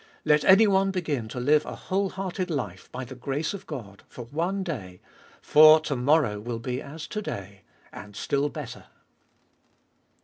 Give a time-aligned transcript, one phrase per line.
[0.25, 4.23] Let anyone begin to live a whole hearted life, by the grace of God, for
[4.25, 4.99] one day;
[5.43, 7.61] for to morrow will be as to day,
[7.93, 8.85] and still better.